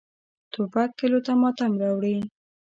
[0.51, 2.15] توپک کلیو ته ماتم راوړي.